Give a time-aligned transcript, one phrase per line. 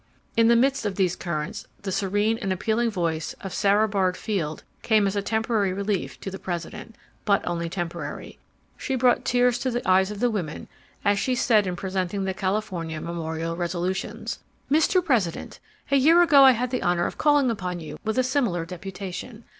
[0.35, 4.63] In the midst of these currents the serene and appealing voice of Sara Bard Field
[4.81, 8.39] came as a temporary relief to the President—but only temporary.
[8.77, 10.67] Shy brought tears to the eyes of the women
[11.05, 14.39] as she said in presenting the California memorial resolutions:
[14.71, 15.05] "Mr.
[15.05, 15.59] President,
[15.91, 19.43] a year ago I had the honor of calling upon you with a similar deputation.